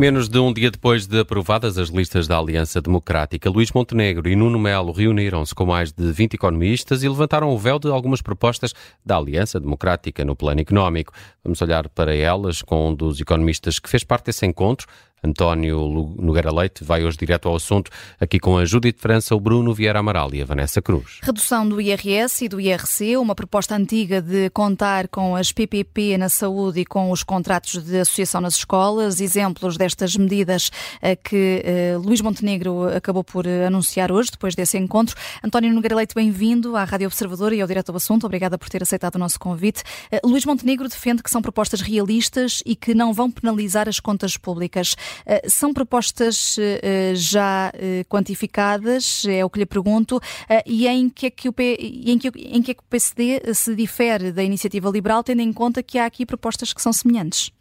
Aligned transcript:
Menos 0.00 0.30
de 0.30 0.38
um 0.38 0.50
dia 0.50 0.70
depois 0.70 1.06
de 1.06 1.20
aprovadas 1.20 1.76
as 1.76 1.90
listas 1.90 2.26
da 2.26 2.38
Aliança 2.38 2.80
Democrática, 2.80 3.50
Luís 3.50 3.70
Montenegro 3.70 4.30
e 4.30 4.34
Nuno 4.34 4.58
Melo 4.58 4.92
reuniram-se 4.92 5.54
com 5.54 5.66
mais 5.66 5.92
de 5.92 6.10
20 6.10 6.32
economistas 6.32 7.02
e 7.02 7.08
levantaram 7.10 7.50
o 7.50 7.58
véu 7.58 7.78
de 7.78 7.86
algumas 7.88 8.22
propostas 8.22 8.72
da 9.04 9.18
Aliança 9.18 9.60
Democrática 9.60 10.24
no 10.24 10.34
plano 10.34 10.62
económico. 10.62 11.12
Vamos 11.44 11.60
olhar 11.60 11.86
para 11.90 12.16
elas 12.16 12.62
com 12.62 12.88
um 12.88 12.94
dos 12.94 13.20
economistas 13.20 13.78
que 13.78 13.90
fez 13.90 14.02
parte 14.02 14.24
desse 14.24 14.46
encontro, 14.46 14.86
António 15.22 16.14
Nogueira 16.18 16.52
Leite 16.52 16.82
vai 16.82 17.04
hoje 17.04 17.18
direto 17.18 17.48
ao 17.48 17.56
assunto, 17.56 17.90
aqui 18.18 18.38
com 18.38 18.56
a 18.56 18.64
Judite 18.64 19.00
França, 19.00 19.34
o 19.34 19.40
Bruno 19.40 19.74
Vieira 19.74 19.98
Amaral 19.98 20.34
e 20.34 20.40
a 20.40 20.44
Vanessa 20.44 20.80
Cruz. 20.80 21.18
Redução 21.22 21.68
do 21.68 21.80
IRS 21.80 22.44
e 22.44 22.48
do 22.48 22.60
IRC, 22.60 23.16
uma 23.18 23.34
proposta 23.34 23.76
antiga 23.76 24.22
de 24.22 24.48
contar 24.50 25.08
com 25.08 25.36
as 25.36 25.52
PPP 25.52 26.16
na 26.16 26.28
saúde 26.28 26.80
e 26.80 26.84
com 26.86 27.10
os 27.10 27.22
contratos 27.22 27.82
de 27.82 28.00
associação 28.00 28.40
nas 28.40 28.56
escolas, 28.56 29.20
exemplos 29.20 29.76
destas 29.76 30.16
medidas 30.16 30.70
eh, 31.02 31.16
que 31.16 31.62
uh, 31.64 31.98
Luís 31.98 32.20
Montenegro 32.20 32.84
acabou 32.88 33.22
por 33.22 33.46
eh, 33.46 33.66
anunciar 33.66 34.10
hoje, 34.10 34.30
depois 34.30 34.54
desse 34.54 34.78
encontro. 34.78 35.14
António 35.44 35.72
Nogueira 35.72 35.96
Leite, 35.96 36.14
bem-vindo 36.14 36.76
à 36.76 36.84
Rádio 36.84 37.06
Observador 37.06 37.52
e 37.52 37.60
ao 37.60 37.68
Direto 37.68 37.90
ao 37.90 37.96
Assunto. 37.96 38.24
Obrigada 38.24 38.56
por 38.56 38.68
ter 38.70 38.82
aceitado 38.82 39.16
o 39.16 39.18
nosso 39.18 39.38
convite. 39.38 39.82
Luís 40.24 40.46
Montenegro 40.46 40.88
defende 40.88 41.22
que 41.22 41.30
são 41.30 41.42
propostas 41.42 41.80
realistas 41.80 42.62
e 42.64 42.74
que 42.74 42.94
não 42.94 43.12
vão 43.12 43.30
penalizar 43.30 43.88
as 43.88 44.00
contas 44.00 44.36
públicas. 44.36 44.96
Eh, 45.26 45.48
são 45.48 45.72
propostas 45.72 46.58
eh, 46.58 47.12
já 47.14 47.70
eh, 47.74 48.04
quantificadas, 48.08 49.24
é 49.26 49.44
o 49.44 49.50
que 49.50 49.58
lhe 49.58 49.66
pergunto, 49.66 50.20
e 50.66 50.86
em 50.86 51.08
que 51.08 51.26
é 51.26 51.30
que 51.30 51.48
o, 51.48 51.52
P, 51.52 51.76
em 51.80 52.18
que, 52.18 52.28
em 52.28 52.62
que 52.62 52.70
é 52.72 52.74
que 52.74 52.80
o 52.80 52.90
PSD 52.90 53.54
se 53.54 53.74
difere 53.74 54.32
da 54.32 54.42
iniciativa 54.42 54.88
liberal, 54.90 55.22
tendo 55.22 55.42
em 55.42 55.52
conta 55.52 55.82
que 55.82 55.98
há 55.98 56.06
aqui 56.06 56.26
propostas 56.26 56.72
que 56.72 56.82
são 56.82 56.92
semelhantes? 56.92 57.52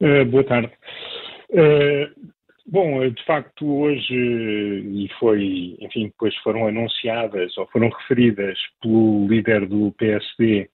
Uh, 0.00 0.24
boa 0.26 0.44
tarde. 0.44 0.72
Uh, 1.50 2.30
bom, 2.66 3.08
de 3.08 3.24
facto, 3.24 3.66
hoje, 3.66 4.14
e 4.14 5.08
foi, 5.18 5.76
enfim, 5.80 6.06
depois 6.06 6.34
foram 6.36 6.68
anunciadas 6.68 7.56
ou 7.58 7.66
foram 7.68 7.88
referidas 7.88 8.58
pelo 8.80 9.26
líder 9.26 9.66
do 9.66 9.92
PSD 9.98 10.68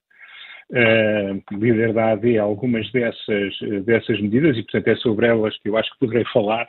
uh, 0.71 1.57
líder 1.57 1.93
da 1.93 2.11
AD 2.11 2.37
algumas 2.37 2.89
dessas, 2.91 3.57
dessas 3.85 4.19
medidas 4.21 4.57
e, 4.57 4.63
portanto, 4.63 4.87
é 4.87 4.95
sobre 4.97 5.27
elas 5.27 5.57
que 5.59 5.69
eu 5.69 5.77
acho 5.77 5.91
que 5.91 5.99
poderei 5.99 6.25
falar. 6.33 6.67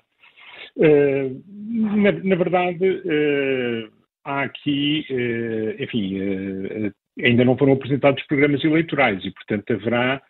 Uh, 0.77 1.43
na, 1.97 2.13
na, 2.13 2.37
verdade, 2.37 2.87
uh, 2.87 3.91
há 4.25 4.43
aqui, 4.43 5.07
uh, 5.11 5.83
enfim, 5.83 6.93
ainda 7.23 7.45
não 7.45 7.57
foram 7.57 7.73
apresentados 7.73 8.23
programas 8.27 8.63
eleitorais 8.63 9.25
e, 9.25 9.31
portanto, 9.31 9.73
haverá, 9.73 10.21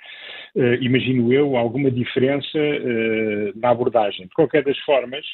imagino 0.81 1.33
eu, 1.33 1.57
alguma 1.57 1.91
diferença 1.91 2.59
na 3.57 3.71
abordagem. 3.71 4.27
De 4.27 4.35
qualquer 4.35 4.63
das 4.63 4.79
formas, 4.81 5.27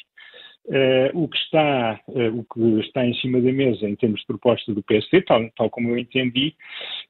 o, 1.13 1.27
que 1.27 1.37
está, 1.37 1.99
o 2.07 2.43
que 2.43 2.79
está 2.87 3.05
em 3.05 3.13
cima 3.15 3.39
da 3.39 3.51
mesa 3.51 3.87
em 3.87 3.95
termos 3.95 4.21
de 4.21 4.25
proposta 4.25 4.73
do 4.73 4.81
PSD, 4.81 5.21
tal, 5.21 5.47
tal 5.55 5.69
como 5.69 5.89
eu 5.89 5.97
entendi, 5.99 6.55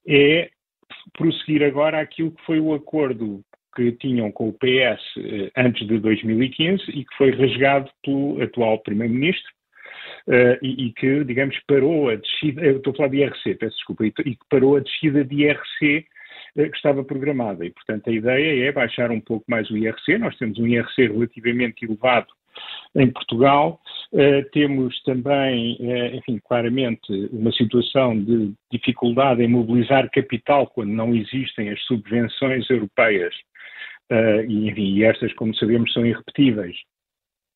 é 0.06 0.50
prosseguir 1.18 1.64
agora 1.64 2.00
aquilo 2.00 2.32
que 2.32 2.46
foi 2.46 2.60
o 2.60 2.74
acordo 2.74 3.44
que 3.76 3.92
tinham 3.94 4.32
com 4.32 4.50
o 4.50 4.54
PS 4.54 5.02
eh, 5.18 5.52
antes 5.58 5.88
de 5.88 5.98
2015 6.00 6.84
e 6.90 7.04
que 7.04 7.16
foi 7.18 7.32
rasgado 7.32 7.90
pelo 8.04 8.42
atual 8.42 8.80
Primeiro-Ministro 8.80 9.52
uh, 10.28 10.58
e, 10.62 10.88
e, 10.88 10.94
que, 10.94 11.24
digamos, 11.24 11.58
parou 11.68 12.10
a 12.10 12.16
descida, 12.16 12.62
eu 12.62 12.78
estou 12.78 12.94
a 12.94 12.96
falar 12.96 13.10
de 13.10 13.18
IRC, 13.18 13.56
peço 13.56 13.76
desculpa, 13.76 14.06
e, 14.06 14.12
que 14.12 14.38
parou 14.50 14.76
a 14.76 14.80
descida 14.80 15.24
de 15.24 15.44
IRC 15.44 16.06
uh, 16.56 16.70
que 16.70 16.78
estava 16.78 17.04
programada. 17.04 17.66
E, 17.66 17.72
portanto, 17.72 18.10
a 18.10 18.14
ideia 18.14 18.70
é 18.70 18.72
baixar 18.72 19.12
um 19.12 19.20
pouco 19.20 19.46
mais 19.48 19.70
o 19.70 19.78
IRC. 19.78 20.18
Nós 20.18 20.38
temos 20.38 20.58
um 20.60 20.68
IRC 20.68 21.08
relativamente 21.08 21.86
elevado 21.86 22.28
em 22.96 23.10
Portugal. 23.12 23.80
Uh, 24.14 24.48
temos 24.52 25.02
também, 25.02 25.76
uh, 25.80 26.16
enfim, 26.16 26.40
claramente 26.48 27.12
uma 27.32 27.52
situação 27.52 28.16
de 28.16 28.54
dificuldade 28.72 29.42
em 29.42 29.48
mobilizar 29.48 30.08
capital 30.12 30.68
quando 30.68 30.92
não 30.92 31.16
existem 31.16 31.70
as 31.70 31.82
subvenções 31.86 32.70
europeias 32.70 33.34
uh, 34.12 34.46
e, 34.48 34.70
enfim, 34.70 34.98
e 34.98 35.04
estas, 35.04 35.34
como 35.34 35.56
sabemos, 35.56 35.92
são 35.92 36.06
irrepetíveis. 36.06 36.76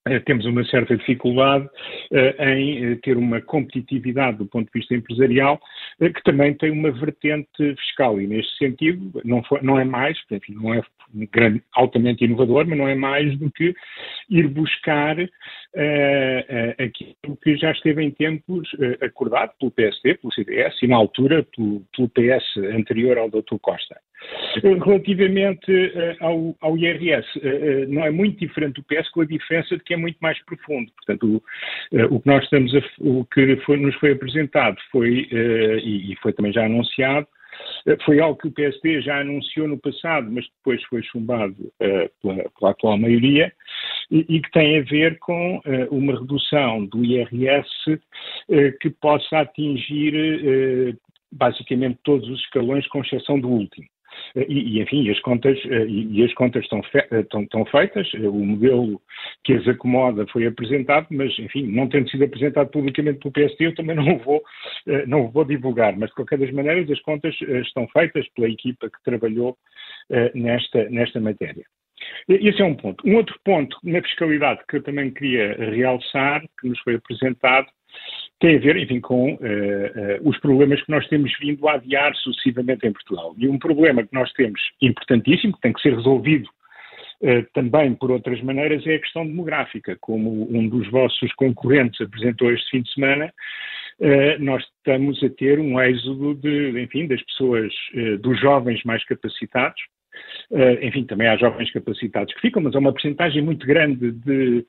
Eh, 0.07 0.19
temos 0.21 0.45
uma 0.45 0.63
certa 0.63 0.95
dificuldade 0.95 1.67
em 2.39 2.95
ter 2.99 3.17
uma 3.17 3.41
competitividade 3.41 4.37
do 4.37 4.45
ponto 4.45 4.71
de 4.71 4.79
vista 4.79 4.95
empresarial 4.95 5.59
que 5.99 6.23
também 6.23 6.53
tem 6.53 6.71
uma 6.71 6.91
vertente 6.91 7.75
fiscal 7.75 8.21
e 8.21 8.25
neste 8.25 8.57
sentido 8.57 9.21
não, 9.25 9.43
foi, 9.43 9.61
não 9.61 9.77
é 9.77 9.83
mais, 9.83 10.17
enfim, 10.31 10.53
não 10.53 10.73
é 10.73 10.81
grande, 11.13 11.61
altamente 11.73 12.23
inovador, 12.23 12.65
mas 12.67 12.77
não 12.77 12.87
é 12.87 12.95
mais 12.95 13.37
do 13.37 13.51
que 13.51 13.73
ir 14.29 14.47
buscar 14.47 15.17
aquilo 16.79 17.37
que 17.43 17.55
já 17.57 17.71
esteve 17.71 18.03
em 18.03 18.11
tempos 18.11 18.69
acordado 19.01 19.51
pelo 19.59 19.71
PSD, 19.71 20.15
pelo 20.15 20.33
CDS 20.33 20.75
e 20.81 20.87
na 20.87 20.95
altura 20.95 21.45
pelo, 21.55 21.83
pelo 21.95 22.09
PS 22.09 22.57
anterior 22.73 23.17
ao 23.17 23.29
Dr. 23.29 23.57
Costa. 23.61 23.99
Relativamente 24.63 25.71
ao, 26.19 26.55
ao 26.61 26.77
IRS, 26.77 27.27
não 27.89 28.03
é 28.03 28.11
muito 28.11 28.39
diferente 28.39 28.75
do 28.75 28.83
PS 28.83 29.09
com 29.11 29.21
a 29.21 29.25
diferença 29.25 29.77
de 29.77 29.83
que 29.83 29.93
é 29.93 29.97
muito 29.97 30.17
mais 30.19 30.43
profundo. 30.45 30.91
Portanto, 30.95 31.43
o, 31.91 32.15
o 32.15 32.19
que 32.19 32.27
nós 32.27 32.43
estamos 32.43 32.73
a, 32.75 32.81
o 32.99 33.25
que 33.25 33.57
foi, 33.57 33.77
nos 33.77 33.95
foi 33.95 34.11
apresentado 34.13 34.77
foi, 34.91 35.27
e, 35.31 36.11
e 36.11 36.15
foi 36.21 36.33
também 36.33 36.51
já 36.51 36.65
anunciado, 36.65 37.27
foi 38.05 38.19
algo 38.19 38.37
que 38.39 38.47
o 38.47 38.51
PSD 38.51 39.01
já 39.01 39.21
anunciou 39.21 39.67
no 39.67 39.77
passado, 39.77 40.29
mas 40.31 40.45
depois 40.57 40.83
foi 40.85 41.01
chumbado 41.03 41.55
uh, 41.59 42.09
pela, 42.21 42.49
pela, 42.49 42.71
atual 42.71 42.97
maioria, 42.97 43.53
e, 44.11 44.25
e, 44.27 44.41
que 44.41 44.51
tem 44.51 44.79
a 44.79 44.83
ver 44.83 45.17
com 45.19 45.57
uh, 45.57 45.61
uma 45.89 46.19
redução 46.19 46.85
do 46.85 47.03
IRS 47.03 47.69
uh, 47.89 48.77
que 48.79 48.89
possa 48.89 49.39
atingir 49.39 50.97
basicamente 51.31 51.99
todos 52.03 52.27
os 52.29 52.39
escalões, 52.39 52.87
com 52.87 53.01
exceção 53.01 53.39
do 53.39 53.49
último. 53.49 53.87
E, 54.35 54.77
e, 54.77 54.81
enfim, 54.81 55.09
as 55.09 55.19
contas, 55.21 55.57
eh, 55.65 55.85
e, 55.87 56.23
as 56.23 56.33
contas 56.33 56.63
estão, 56.63 56.83
fe, 56.83 56.99
eh, 57.11 57.19
estão, 57.21 57.43
estão, 57.43 57.65
feitas, 57.65 58.11
o 58.13 58.45
modelo 58.45 59.01
que 59.43 59.53
as 59.53 59.67
acomoda 59.67 60.25
foi 60.27 60.45
apresentado, 60.45 61.07
mas, 61.11 61.37
enfim, 61.39 61.67
não 61.67 61.87
tendo 61.87 62.09
sido 62.09 62.23
apresentado 62.23 62.69
publicamente 62.69 63.19
pelo 63.19 63.31
PSD, 63.31 63.67
eu 63.67 63.75
também 63.75 63.95
não 63.97 64.17
vou, 64.19 64.41
eh, 64.87 65.05
não 65.05 65.29
vou 65.29 65.45
divulgar, 65.45 65.97
mas 65.97 66.09
de 66.09 66.15
qualquer 66.15 66.37
das 66.37 66.51
maneiras 66.51 66.89
as 66.89 67.01
contas 67.01 67.35
estão 67.41 67.87
feitas 67.87 68.27
pela 68.29 68.49
equipa 68.49 68.89
que 68.89 69.03
trabalhou 69.03 69.57
nesta, 70.33 70.89
nesta 70.89 71.19
matéria. 71.19 71.63
Esse 72.29 72.61
é 72.61 72.65
um 72.65 72.75
ponto. 72.75 73.05
Um 73.07 73.15
outro 73.15 73.37
ponto 73.43 73.77
na 73.83 74.01
fiscalidade 74.01 74.61
que 74.69 74.77
eu 74.77 74.83
também 74.83 75.11
queria 75.11 75.53
realçar, 75.71 76.41
que 76.59 76.69
nos 76.69 76.79
foi 76.81 76.95
apresentado, 76.95 77.67
tem 78.39 78.55
a 78.55 78.59
ver, 78.59 78.77
enfim, 78.77 78.99
com 78.99 79.33
uh, 79.33 79.37
uh, 79.37 80.29
os 80.29 80.37
problemas 80.39 80.81
que 80.83 80.91
nós 80.91 81.07
temos 81.07 81.31
vindo 81.39 81.67
a 81.67 81.73
adiar 81.73 82.15
sucessivamente 82.15 82.85
em 82.85 82.93
Portugal. 82.93 83.33
E 83.37 83.47
um 83.47 83.57
problema 83.57 84.03
que 84.03 84.13
nós 84.13 84.31
temos 84.33 84.61
importantíssimo, 84.81 85.53
que 85.53 85.61
tem 85.61 85.73
que 85.73 85.81
ser 85.81 85.95
resolvido 85.95 86.47
uh, 87.23 87.43
também 87.53 87.95
por 87.95 88.11
outras 88.11 88.39
maneiras, 88.43 88.85
é 88.85 88.95
a 88.95 88.99
questão 88.99 89.25
demográfica. 89.25 89.97
Como 89.99 90.47
um 90.55 90.69
dos 90.69 90.89
vossos 90.91 91.33
concorrentes 91.33 91.99
apresentou 91.99 92.51
este 92.51 92.69
fim 92.69 92.81
de 92.81 92.93
semana, 92.93 93.33
nós 94.39 94.63
estamos 94.63 95.23
a 95.23 95.29
ter 95.31 95.59
um 95.59 95.81
êxodo 95.81 96.35
de, 96.35 96.79
enfim, 96.79 97.07
das 97.07 97.19
pessoas, 97.23 97.73
dos 98.21 98.39
jovens 98.39 98.83
mais 98.83 99.03
capacitados, 99.05 99.81
Uh, 100.49 100.81
enfim, 100.81 101.03
também 101.03 101.27
há 101.27 101.35
jovens 101.35 101.69
capacitados 101.71 102.33
que 102.33 102.39
ficam, 102.39 102.61
mas 102.61 102.73
há 102.73 102.79
uma 102.79 102.93
percentagem 102.93 103.41
muito 103.41 103.67
grande 103.67 104.11
de, 104.11 104.65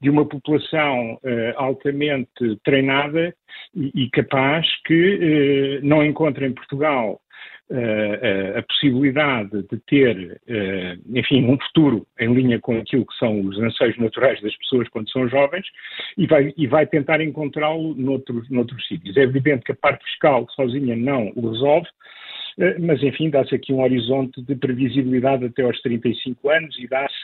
de 0.00 0.10
uma 0.10 0.26
população 0.26 1.14
uh, 1.14 1.54
altamente 1.54 2.58
treinada 2.64 3.32
e, 3.72 3.92
e 3.94 4.10
capaz 4.10 4.66
que 4.84 5.80
uh, 5.80 5.86
não 5.86 6.04
encontra 6.04 6.46
em 6.46 6.52
Portugal 6.52 7.20
a 8.56 8.62
possibilidade 8.62 9.62
de 9.70 9.78
ter, 9.86 10.40
enfim, 11.14 11.44
um 11.44 11.56
futuro 11.56 12.04
em 12.18 12.34
linha 12.34 12.58
com 12.58 12.76
aquilo 12.76 13.06
que 13.06 13.16
são 13.16 13.42
os 13.42 13.56
anseios 13.60 13.96
naturais 13.96 14.42
das 14.42 14.56
pessoas 14.56 14.88
quando 14.88 15.08
são 15.08 15.28
jovens 15.28 15.64
e 16.18 16.26
vai, 16.26 16.52
e 16.56 16.66
vai 16.66 16.84
tentar 16.84 17.20
encontrá-lo 17.20 17.94
noutros, 17.94 18.50
noutros 18.50 18.84
sítios. 18.88 19.16
É 19.16 19.22
evidente 19.22 19.62
que 19.62 19.70
a 19.70 19.76
parte 19.76 20.04
fiscal 20.04 20.48
sozinha 20.50 20.96
não 20.96 21.32
o 21.36 21.48
resolve, 21.48 21.86
mas 22.80 23.02
enfim, 23.02 23.30
dá-se 23.30 23.54
aqui 23.54 23.72
um 23.72 23.80
horizonte 23.80 24.42
de 24.42 24.54
previsibilidade 24.54 25.46
até 25.46 25.62
aos 25.62 25.80
35 25.80 26.50
anos 26.50 26.78
e 26.78 26.86
dá-se 26.86 27.14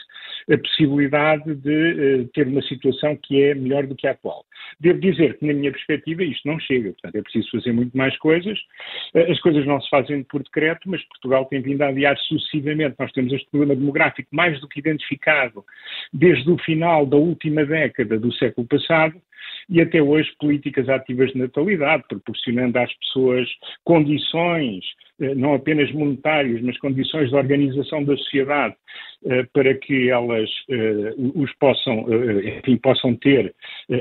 a 0.49 0.57
possibilidade 0.57 1.55
de 1.55 2.21
uh, 2.21 2.27
ter 2.29 2.47
uma 2.47 2.61
situação 2.63 3.17
que 3.17 3.41
é 3.43 3.53
melhor 3.53 3.85
do 3.85 3.95
que 3.95 4.07
a 4.07 4.11
atual. 4.11 4.45
Devo 4.79 4.99
dizer 4.99 5.37
que, 5.37 5.45
na 5.45 5.53
minha 5.53 5.71
perspectiva, 5.71 6.23
isto 6.23 6.47
não 6.47 6.59
chega, 6.59 6.91
portanto, 6.91 7.15
é 7.15 7.21
preciso 7.21 7.51
fazer 7.51 7.73
muito 7.73 7.97
mais 7.97 8.17
coisas. 8.17 8.57
Uh, 9.13 9.31
as 9.31 9.39
coisas 9.41 9.65
não 9.65 9.81
se 9.81 9.89
fazem 9.89 10.23
por 10.23 10.41
decreto, 10.43 10.89
mas 10.89 11.03
Portugal 11.03 11.45
tem 11.45 11.61
vindo 11.61 11.81
a 11.81 11.89
adiar 11.89 12.17
sucessivamente. 12.17 12.95
Nós 12.97 13.11
temos 13.11 13.33
este 13.33 13.49
problema 13.49 13.75
demográfico 13.75 14.29
mais 14.31 14.59
do 14.61 14.67
que 14.67 14.79
identificado 14.79 15.63
desde 16.13 16.49
o 16.49 16.57
final 16.59 17.05
da 17.05 17.17
última 17.17 17.65
década 17.65 18.19
do 18.19 18.33
século 18.33 18.67
passado 18.67 19.21
e 19.69 19.81
até 19.81 20.01
hoje 20.01 20.31
políticas 20.39 20.87
ativas 20.89 21.31
de 21.31 21.39
natalidade, 21.39 22.03
proporcionando 22.07 22.77
às 22.79 22.93
pessoas 22.99 23.47
condições, 23.83 24.83
eh, 25.19 25.35
não 25.35 25.53
apenas 25.53 25.91
monetárias, 25.91 26.61
mas 26.61 26.77
condições 26.77 27.29
de 27.29 27.35
organização 27.35 28.03
da 28.03 28.15
sociedade 28.17 28.75
para 29.51 29.73
que 29.73 30.09
elas 30.09 30.49
eh, 30.69 31.13
os 31.17 31.51
possam, 31.55 32.05
enfim, 32.59 32.77
possam 32.77 33.15
ter 33.15 33.53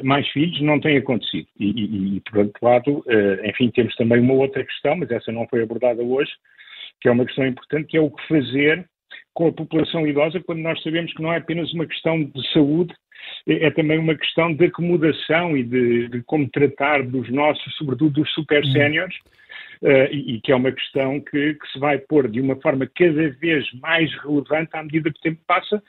mais 0.03 0.29
filhos, 0.29 0.61
não 0.61 0.79
tem 0.79 0.99
acontecido. 0.99 1.49
E, 1.59 1.67
e, 1.67 2.17
e, 2.17 2.21
por 2.21 2.39
outro 2.39 2.59
lado, 2.63 3.05
enfim, 3.45 3.71
temos 3.71 3.95
também 3.97 4.21
uma 4.21 4.35
outra 4.35 4.65
questão, 4.65 4.97
mas 4.97 5.11
essa 5.11 5.33
não 5.33 5.47
foi 5.49 5.63
abordada 5.63 6.03
hoje, 6.03 6.31
que 7.01 7.09
é 7.09 7.13
uma 7.13 7.25
questão 7.25 7.47
importante, 7.47 7.89
que 7.89 7.97
é 7.97 8.01
o 8.01 8.11
que 8.11 8.29
fazer 8.29 8.87
com 9.37 9.49
a 9.49 9.53
população 9.53 10.07
idosa 10.07 10.41
quando 10.41 10.61
nós 10.61 10.83
sabemos 10.83 11.13
que 11.13 11.23
não 11.23 11.31
é 11.31 11.37
apenas 11.37 11.71
uma 11.75 11.87
questão 11.87 12.25
de 12.25 12.53
saúde, 12.53 12.95
é, 13.47 13.67
é 13.67 13.71
também 13.71 13.99
uma 13.99 14.15
questão 14.15 14.53
de 14.53 14.65
acomodação 14.65 15.57
e 15.57 15.63
de, 15.63 16.09
de 16.09 16.23
como 16.23 16.49
tratar 16.49 17.03
dos 17.03 17.31
nossos, 17.31 17.77
sobretudo 17.77 18.23
dos 18.23 18.33
super 18.33 18.65
hum. 18.65 18.73
Uh, 19.82 20.12
e, 20.12 20.34
e, 20.34 20.40
que 20.40 20.52
é 20.52 20.56
uma 20.56 20.73
questão 20.73 21.20
que, 21.20 21.55
que, 21.55 21.73
se 21.73 21.78
vai 21.78 21.99
pôr 21.99 22.28
de 22.28 22.40
uma 22.40 22.56
forma 22.56 22.88
cada 22.94 23.28
vez 23.31 23.64
mais 23.81 24.12
relevante 24.23 24.70
à 24.73 24.82
medida 24.82 25.11
que 25.11 25.19
o 25.19 25.23
tempo 25.23 25.40
passa, 25.46 25.82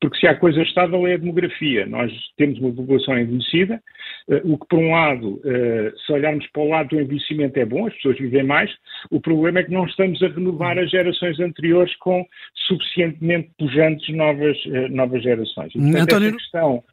porque 0.00 0.18
se 0.18 0.26
há 0.26 0.34
coisa 0.34 0.62
estável 0.62 1.06
é 1.06 1.14
a 1.14 1.18
demografia. 1.18 1.86
Nós 1.86 2.12
temos 2.36 2.58
uma 2.58 2.72
população 2.72 3.18
envelhecida, 3.18 3.82
uh, 4.28 4.52
o 4.52 4.58
que 4.58 4.66
por 4.68 4.78
um 4.78 4.92
lado, 4.92 5.34
uh, 5.34 5.98
se 6.06 6.12
olharmos 6.12 6.46
para 6.48 6.62
o 6.62 6.68
lado 6.68 6.88
do 6.90 7.00
envelhecimento 7.00 7.58
é 7.58 7.64
bom, 7.64 7.86
as 7.86 7.94
pessoas 7.94 8.18
vivem 8.18 8.42
mais, 8.42 8.70
o 9.10 9.20
problema 9.20 9.60
é 9.60 9.64
que 9.64 9.72
não 9.72 9.86
estamos 9.86 10.22
a 10.22 10.28
renovar 10.28 10.78
as 10.78 10.90
gerações 10.90 11.38
anteriores 11.40 11.94
com 11.96 12.26
suficientemente 12.68 13.50
pujantes 13.58 14.14
novas, 14.14 14.56
novas 14.90 15.22
gerações. 15.22 15.72
E, 15.74 15.78
portanto, 15.78 16.02
António... 16.02 16.36
questão 16.36 16.84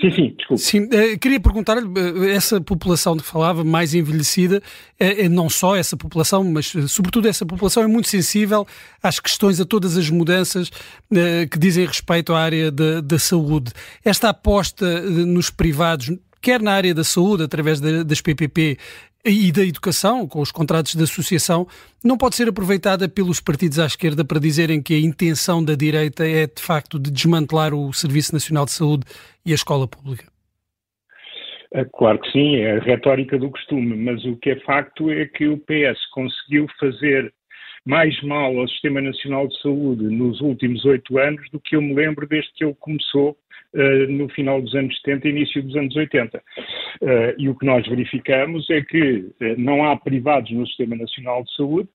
Sim, 0.00 0.10
sim, 0.10 0.34
desculpe. 0.36 0.62
Sim, 0.62 0.88
eh, 0.92 1.16
queria 1.16 1.38
perguntar-lhe, 1.38 1.86
eh, 1.86 2.34
essa 2.34 2.60
população 2.60 3.16
de 3.16 3.22
que 3.22 3.28
falava, 3.28 3.62
mais 3.62 3.94
envelhecida, 3.94 4.62
é, 4.98 5.28
não 5.28 5.48
só 5.48 5.76
essa 5.76 5.96
população, 5.96 6.42
mas 6.44 6.72
sobretudo 6.88 7.28
essa 7.28 7.46
população 7.46 7.82
é 7.82 7.86
muito 7.86 8.08
sensível 8.08 8.66
às 9.02 9.20
questões, 9.20 9.60
a 9.60 9.64
todas 9.64 9.96
as 9.96 10.10
mudanças 10.10 10.70
que 11.50 11.58
dizem 11.58 11.86
respeito 11.86 12.32
à 12.32 12.40
área 12.40 12.70
da, 12.70 13.00
da 13.00 13.18
saúde. 13.18 13.72
Esta 14.04 14.30
aposta 14.30 15.02
nos 15.02 15.50
privados, 15.50 16.10
quer 16.40 16.60
na 16.60 16.72
área 16.72 16.94
da 16.94 17.04
saúde, 17.04 17.44
através 17.44 17.80
das 17.80 18.20
PPP, 18.20 18.78
e 19.24 19.50
da 19.50 19.62
educação, 19.62 20.28
com 20.28 20.40
os 20.40 20.52
contratos 20.52 20.94
de 20.94 21.02
associação, 21.02 21.66
não 22.04 22.18
pode 22.18 22.36
ser 22.36 22.48
aproveitada 22.48 23.08
pelos 23.08 23.40
partidos 23.40 23.78
à 23.78 23.86
esquerda 23.86 24.24
para 24.24 24.38
dizerem 24.38 24.82
que 24.82 24.94
a 24.94 25.00
intenção 25.00 25.64
da 25.64 25.74
direita 25.74 26.26
é, 26.26 26.46
de 26.46 26.60
facto, 26.60 26.98
de 26.98 27.10
desmantelar 27.10 27.72
o 27.72 27.92
Serviço 27.92 28.34
Nacional 28.34 28.66
de 28.66 28.72
Saúde 28.72 29.04
e 29.44 29.52
a 29.52 29.54
escola 29.54 29.88
pública? 29.88 30.24
É, 31.72 31.84
claro 31.84 32.18
que 32.20 32.30
sim, 32.30 32.56
é 32.56 32.76
a 32.76 32.80
retórica 32.80 33.38
do 33.38 33.50
costume, 33.50 33.96
mas 33.96 34.24
o 34.24 34.36
que 34.36 34.50
é 34.50 34.60
facto 34.60 35.10
é 35.10 35.26
que 35.26 35.48
o 35.48 35.58
PS 35.58 35.98
conseguiu 36.12 36.66
fazer 36.78 37.32
mais 37.86 38.20
mal 38.22 38.56
ao 38.58 38.68
Sistema 38.68 39.00
Nacional 39.00 39.48
de 39.48 39.60
Saúde 39.60 40.04
nos 40.04 40.40
últimos 40.40 40.84
oito 40.84 41.18
anos 41.18 41.48
do 41.50 41.60
que 41.60 41.76
eu 41.76 41.82
me 41.82 41.94
lembro 41.94 42.26
desde 42.26 42.52
que 42.54 42.64
ele 42.64 42.76
começou 42.78 43.36
uh, 43.74 44.12
no 44.12 44.28
final 44.30 44.60
dos 44.62 44.74
anos 44.74 44.96
70 45.04 45.28
e 45.28 45.30
início 45.30 45.62
dos 45.62 45.76
anos 45.76 45.94
80. 45.94 46.38
Uh, 46.38 46.42
eh, 47.02 47.34
e 47.38 47.48
o 47.48 47.54
que 47.54 47.66
nós 47.66 47.86
verificamos 47.86 48.68
é 48.70 48.80
que 48.82 49.18
uh, 49.18 49.54
não 49.58 49.84
há 49.84 49.96
privados 49.96 50.50
no 50.50 50.66
Sistema 50.66 50.96
Nacional 50.96 51.42
de 51.44 51.54
Saúde, 51.54 51.88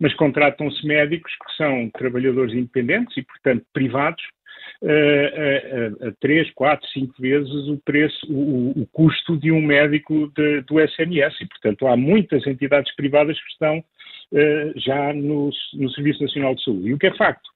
mas 0.00 0.14
contratam-se 0.14 0.86
médicos 0.86 1.32
que 1.32 1.56
são 1.56 1.90
trabalhadores 1.90 2.54
independentes 2.54 3.16
e, 3.16 3.22
portanto, 3.22 3.64
privados, 3.72 4.22
a, 4.82 6.06
a, 6.06 6.08
a, 6.08 6.12
três, 6.20 6.50
quatro, 6.52 6.86
cinco 6.88 7.14
vezes 7.18 7.68
o 7.68 7.78
preço, 7.84 8.26
o, 8.28 8.82
o 8.82 8.86
custo 8.92 9.36
de 9.38 9.50
um 9.50 9.62
médico 9.62 10.30
de, 10.36 10.60
do 10.62 10.80
SNS 10.80 11.40
e, 11.40 11.46
portanto, 11.46 11.86
há 11.86 11.96
muitas 11.96 12.46
entidades 12.46 12.94
privadas 12.94 13.40
que 13.40 13.50
estão 13.50 13.78
uh, 13.78 14.72
já 14.80 15.12
no, 15.14 15.50
no 15.74 15.90
Serviço 15.90 16.22
Nacional 16.22 16.54
de 16.54 16.64
Saúde. 16.64 16.88
E 16.88 16.94
o 16.94 16.98
que 16.98 17.06
é 17.06 17.16
facto 17.16 17.55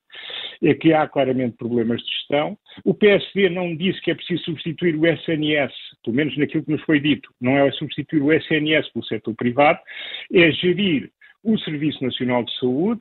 é 0.63 0.75
que 0.75 0.93
há 0.93 1.07
claramente 1.09 1.57
problemas 1.57 2.01
de 2.03 2.09
gestão. 2.09 2.57
O 2.85 2.95
PSD 2.95 3.49
não 3.49 3.75
disse 3.77 4.01
que 4.01 4.11
é 4.11 4.15
preciso 4.15 4.45
substituir 4.45 4.97
o 4.97 5.07
SNS, 5.07 5.73
pelo 6.05 6.17
menos 6.17 6.37
naquilo 6.37 6.65
que 6.65 6.73
nos 6.73 6.83
foi 6.83 7.01
dito, 7.01 7.33
não 7.41 7.57
é 7.57 7.71
substituir 7.73 8.23
o 8.23 8.33
SNS 8.33 8.89
pelo 8.93 9.05
setor 9.05 9.35
privado, 9.35 9.79
é 10.33 10.51
gerir 10.53 11.11
o 11.43 11.59
Serviço 11.59 12.03
Nacional 12.05 12.45
de 12.45 12.59
Saúde, 12.59 13.01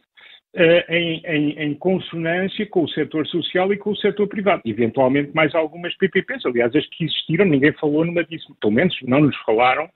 Uh, 0.56 0.82
em, 0.92 1.22
em, 1.28 1.52
em, 1.60 1.74
consonância 1.76 2.66
com 2.66 2.84
o 2.84 2.90
setor 2.90 3.28
social 3.28 3.72
e 3.72 3.78
com 3.78 3.92
o 3.92 3.96
setor 3.96 4.28
privado. 4.28 4.64
Eventualmente 4.66 5.32
mais 5.32 5.54
algumas 5.54 5.96
PPPs, 5.96 6.44
aliás, 6.44 6.76
as 6.76 6.88
que 6.88 7.04
existiram, 7.04 7.46
ninguém 7.46 7.72
falou 7.74 8.04
numa, 8.04 8.26
pelo 8.60 8.74
menos 8.74 8.98
não 9.04 9.20
nos 9.20 9.38
falaram, 9.46 9.88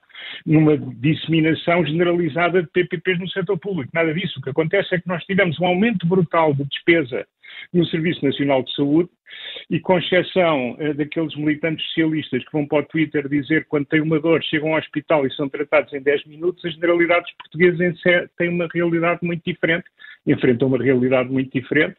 numa 0.45 0.77
disseminação 0.77 1.85
generalizada 1.85 2.61
de 2.61 2.69
PPPs 2.69 3.19
no 3.19 3.29
setor 3.29 3.57
público. 3.57 3.91
Nada 3.93 4.13
disso. 4.13 4.39
O 4.39 4.41
que 4.41 4.49
acontece 4.49 4.95
é 4.95 4.99
que 4.99 5.07
nós 5.07 5.23
tivemos 5.25 5.59
um 5.59 5.65
aumento 5.65 6.05
brutal 6.07 6.53
de 6.53 6.63
despesa 6.65 7.25
no 7.73 7.85
Serviço 7.85 8.23
Nacional 8.25 8.63
de 8.63 8.73
Saúde 8.75 9.09
e, 9.69 9.79
com 9.79 9.97
exceção 9.97 10.71
uh, 10.73 10.93
daqueles 10.93 11.35
militantes 11.35 11.85
socialistas 11.87 12.43
que 12.43 12.51
vão 12.51 12.67
para 12.67 12.79
o 12.79 12.85
Twitter 12.85 13.27
dizer 13.27 13.65
quando 13.67 13.85
têm 13.85 14.01
uma 14.01 14.19
dor 14.19 14.43
chegam 14.43 14.73
ao 14.73 14.79
hospital 14.79 15.25
e 15.25 15.33
são 15.33 15.49
tratados 15.49 15.93
em 15.93 16.01
10 16.01 16.25
minutos, 16.25 16.63
a 16.65 16.69
generalidade 16.69 17.23
dos 17.23 17.33
portugueses 17.33 18.01
têm 18.37 18.49
uma 18.49 18.67
realidade 18.73 19.19
muito 19.23 19.43
diferente 19.45 19.85
enfrentam 20.25 20.67
uma 20.67 20.81
realidade 20.81 21.29
muito 21.29 21.51
diferente. 21.51 21.95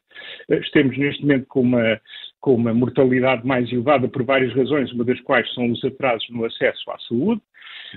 Eh, 0.48 0.58
estamos 0.58 0.96
neste 0.96 1.22
momento 1.22 1.46
com 1.46 1.60
uma, 1.60 2.00
com 2.40 2.54
uma 2.54 2.72
mortalidade 2.72 3.46
mais 3.46 3.70
elevada 3.70 4.08
por 4.08 4.24
várias 4.24 4.54
razões, 4.54 4.92
uma 4.92 5.04
das 5.04 5.20
quais 5.20 5.52
são 5.54 5.70
os 5.70 5.84
atrasos 5.84 6.28
no 6.30 6.44
acesso 6.44 6.90
à 6.90 6.98
saúde. 7.08 7.40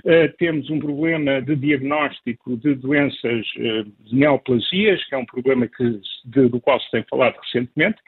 Uh, 0.04 0.32
temos 0.38 0.70
um 0.70 0.78
problema 0.78 1.40
de 1.42 1.56
diagnóstico 1.56 2.56
de 2.56 2.74
doenças 2.74 3.46
uh, 3.56 3.84
de 4.04 4.14
neoplasias, 4.14 5.04
que 5.04 5.14
é 5.14 5.18
um 5.18 5.24
problema 5.24 5.66
que, 5.66 6.00
de, 6.24 6.48
do 6.48 6.60
qual 6.60 6.80
se 6.80 6.90
tem 6.90 7.04
falado 7.08 7.36
recentemente. 7.42 7.98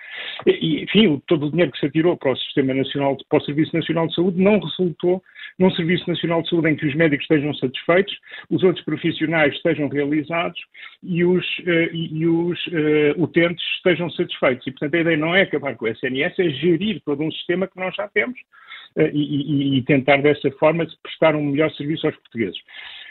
E, 0.46 0.82
enfim, 0.82 1.20
todo 1.26 1.46
o 1.46 1.50
dinheiro 1.50 1.72
que 1.72 1.78
se 1.78 1.86
atirou 1.86 2.16
para 2.16 2.32
o 2.32 2.36
Sistema 2.36 2.74
Nacional, 2.74 3.16
para 3.28 3.38
o 3.38 3.44
Serviço 3.44 3.74
Nacional 3.74 4.06
de 4.06 4.14
Saúde 4.14 4.40
não 4.40 4.58
resultou 4.58 5.22
num 5.58 5.70
Serviço 5.72 6.08
Nacional 6.08 6.42
de 6.42 6.50
Saúde 6.50 6.70
em 6.70 6.76
que 6.76 6.86
os 6.86 6.94
médicos 6.94 7.24
estejam 7.24 7.52
satisfeitos, 7.54 8.16
os 8.48 8.62
outros 8.62 8.84
profissionais 8.84 9.54
estejam 9.54 9.88
realizados 9.88 10.60
e 11.02 11.24
os, 11.24 11.44
uh, 11.60 11.94
e, 11.94 12.26
os 12.26 12.58
utentes 13.16 13.64
estejam 13.76 14.08
satisfeitos. 14.10 14.66
E, 14.66 14.70
portanto, 14.70 14.94
a 14.94 15.00
ideia 15.00 15.16
não 15.16 15.34
é 15.34 15.42
acabar 15.42 15.76
com 15.76 15.86
o 15.86 15.88
SNS, 15.88 16.38
é 16.38 16.50
gerir 16.50 17.02
todo 17.04 17.22
um 17.22 17.30
sistema 17.32 17.66
que 17.66 17.78
nós 17.78 17.94
já 17.94 18.08
temos 18.08 18.38
eh, 18.96 19.10
e, 19.12 19.78
e, 19.78 19.82
tentar 19.82 20.18
dessa 20.18 20.50
forma 20.52 20.86
prestar 21.02 21.34
um 21.34 21.44
melhor 21.44 21.70
serviço 21.72 22.06
aos 22.06 22.16
portugueses. 22.16 22.58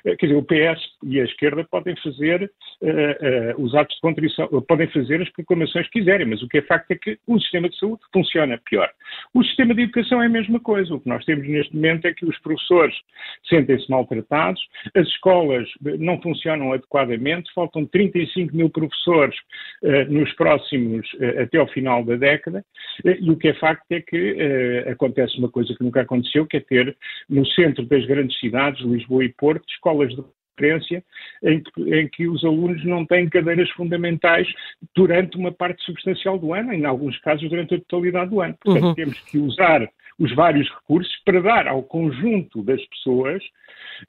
Eh, 0.06 0.16
quer 0.16 0.28
dizer, 0.28 0.38
o 0.38 0.44
PS 0.44 0.82
e 1.04 1.20
a 1.20 1.24
esquerda 1.26 1.64
podem 1.64 1.96
fazer 1.98 2.52
uh, 2.82 3.60
uh, 3.60 3.64
os 3.64 3.74
atos 3.76 3.96
de 3.96 4.02
contrição, 4.02 4.48
podem 4.68 4.88
fazer 4.88 5.22
as 5.22 5.30
proclamações 5.30 5.88
que 5.88 6.00
quiserem, 6.00 6.28
mas 6.28 6.42
o 6.42 6.48
que 6.48 6.60
é 6.60 6.62
facto 6.62 6.92
é 6.92 6.96
que 6.96 7.18
o 7.28 7.40
sistema 7.40 7.70
de 7.70 7.78
saúde 7.78 8.02
funciona 8.14 8.60
pior. 8.70 8.90
O 9.34 9.44
sistema 9.44 9.74
de 9.74 9.84
educação 9.84 10.22
é 10.22 10.28
a 10.28 10.30
mesma 10.30 10.60
coisa. 10.60 10.94
O 10.94 11.00
que 11.00 11.10
nós 11.10 11.24
temos 11.26 11.48
neste 11.48 11.76
momento 11.76 12.06
é 12.06 12.14
que 12.14 12.26
os 12.26 12.38
professores 12.40 12.96
sentem-se 13.48 13.90
maltratados, 13.90 14.62
as 14.96 15.08
escolas 15.08 15.68
não 16.00 16.22
funcionam 16.22 16.74
adequadamente, 16.74 17.52
faltam 17.54 17.86
35 17.86 18.56
mil 18.56 18.70
professores 18.70 19.36
uh, 19.84 20.12
nos 20.12 20.32
próximos, 20.34 21.08
até 21.42 21.58
ao 21.58 21.68
final 21.68 22.04
da 22.04 22.16
década, 22.16 22.64
e 23.04 23.30
o 23.30 23.36
que 23.36 23.50
é 23.50 23.54
facto 23.54 23.86
é 23.92 24.02
que 24.02 24.38
acontece 24.90 25.38
uma 25.38 25.50
coisa 25.50 25.74
que 25.76 25.84
nunca 25.84 26.02
aconteceu, 26.02 26.46
que 26.46 26.58
é 26.58 26.60
ter 26.60 26.96
no 27.30 27.46
centro 27.46 27.86
das 27.86 28.06
grandes 28.06 28.38
cidades, 28.40 28.82
Lisboa 28.86 29.24
e 29.24 29.30
Porto, 29.30 29.66
escolas 29.70 29.89
de 30.16 30.24
referência 30.60 31.04
em 31.44 31.64
que, 31.64 31.96
em 31.96 32.08
que, 32.08 32.28
os 32.28 32.44
alunos 32.44 32.84
não 32.86 33.06
têm 33.06 33.30
cadeiras 33.30 33.70
fundamentais 33.72 34.48
durante 34.96 35.38
uma 35.38 35.52
parte 35.52 35.84
substancial 35.84 36.38
do 36.38 36.54
ano, 36.54 36.74
em 36.74 36.86
alguns 36.86 37.18
casos 37.20 37.50
durante 37.50 37.76
a 37.76 37.80
totalidade 37.80 38.30
do 38.30 38.42
ano. 38.42 38.56
Portanto, 38.62 38.86
uhum. 38.86 38.96
temos 38.96 39.20
que 39.22 39.38
usar 39.38 39.90
os 40.20 40.36
vários 40.36 40.70
recursos 40.70 41.14
para 41.24 41.42
dar 41.42 41.68
ao 41.68 41.84
conjunto 41.84 42.62
das 42.62 42.84
pessoas 42.88 43.42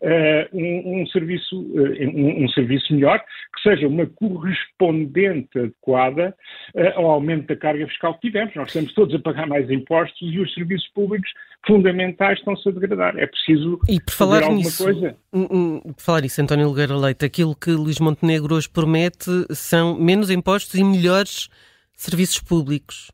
uh, 0.02 0.56
um, 0.56 1.02
um, 1.02 1.06
serviço, 1.06 1.60
uh, 1.60 2.16
um, 2.16 2.44
um, 2.44 2.48
serviço 2.50 2.92
melhor, 2.92 3.18
que 3.20 3.62
seja 3.62 3.86
uma 3.86 4.06
correspondente 4.06 5.58
adequada 5.58 6.34
uh, 6.74 6.98
ao 6.98 7.10
aumento 7.10 7.46
da 7.46 7.56
carga 7.56 7.86
fiscal 7.86 8.14
que 8.14 8.28
tivemos. 8.28 8.54
Nós 8.54 8.68
estamos 8.68 8.92
todos 8.94 9.14
a 9.14 9.18
pagar 9.18 9.46
mais 9.46 9.70
impostos 9.70 10.32
e 10.32 10.38
os 10.38 10.52
serviços 10.54 10.88
públicos 10.88 11.30
fundamentais 11.66 12.38
estão-se 12.38 12.68
a 12.68 12.72
degradar. 12.72 13.16
É 13.18 13.26
preciso 13.26 13.78
e 13.88 14.00
por 14.00 14.12
falar 14.12 14.42
alguma 14.42 14.58
nisso, 14.58 14.82
coisa. 14.82 15.16
Por 15.30 15.94
falar 15.98 16.22
nisso, 16.22 16.40
António 16.42 16.66
Nogueira 16.66 16.96
Leite, 16.96 17.24
aquilo 17.24 17.54
que 17.54 17.70
Luís 17.70 18.00
Montenegro 18.00 18.54
hoje 18.54 18.68
promete 18.68 19.30
são 19.50 19.98
menos 19.98 20.30
impostos 20.30 20.74
e 20.74 20.84
melhores 20.84 21.48
serviços 21.94 22.40
públicos. 22.40 23.10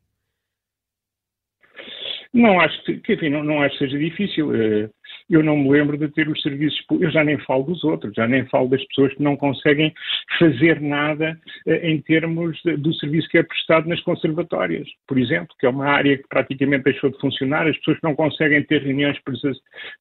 Não 2.37 2.61
acho 2.61 2.83
que, 2.83 3.13
enfim, 3.15 3.31
não, 3.31 3.43
não 3.43 3.63
acho 3.63 3.79
que 3.79 3.87
seja 3.87 3.99
difícil. 3.99 4.51
Uh, 4.51 4.91
eu 5.29 5.43
não 5.43 5.57
me 5.57 5.71
lembro 5.71 5.97
de 5.97 6.09
ter 6.09 6.29
os 6.29 6.41
serviços 6.43 6.79
eu 7.01 7.11
já 7.11 7.25
nem 7.25 7.39
falo 7.39 7.65
dos 7.65 7.83
outros, 7.83 8.13
já 8.15 8.29
nem 8.29 8.45
falo 8.47 8.69
das 8.69 8.85
pessoas 8.85 9.13
que 9.15 9.23
não 9.23 9.37
conseguem 9.37 9.93
fazer 10.39 10.81
nada 10.81 11.39
eh, 11.67 11.91
em 11.91 12.01
termos 12.01 12.61
do 12.79 12.95
serviço 12.95 13.29
que 13.29 13.39
é 13.39 13.43
prestado 13.43 13.89
nas 13.89 14.01
conservatórias, 14.03 14.87
por 15.07 15.19
exemplo, 15.19 15.55
que 15.59 15.67
é 15.67 15.69
uma 15.69 15.87
área 15.87 16.17
que 16.17 16.29
praticamente 16.29 16.85
deixou 16.85 17.11
de 17.11 17.19
funcionar, 17.19 17.67
as 17.67 17.77
pessoas 17.79 17.99
que 17.99 18.05
não 18.05 18.15
conseguem 18.15 18.63
ter 18.63 18.83
reuniões 18.83 19.19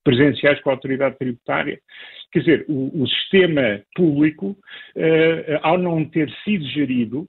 presenciais 0.04 0.60
com 0.62 0.70
a 0.70 0.74
autoridade 0.74 1.18
tributária. 1.18 1.80
Quer 2.32 2.40
dizer, 2.40 2.66
o, 2.68 3.04
o 3.04 3.08
sistema 3.08 3.82
público, 3.96 4.58
uh, 4.96 5.60
ao 5.62 5.78
não 5.78 6.06
ter 6.06 6.30
sido 6.44 6.66
gerido, 6.66 7.28